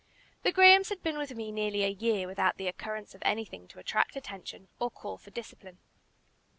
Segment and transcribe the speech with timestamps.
[0.41, 3.77] The Grahams had been with me nearly a year without the occurrence of anything to
[3.77, 5.77] attract attention or call for discipline.